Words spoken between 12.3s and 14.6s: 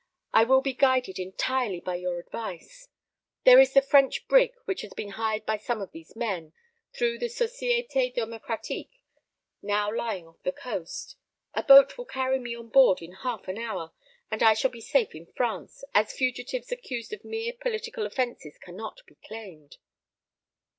me on board in half an hour, and I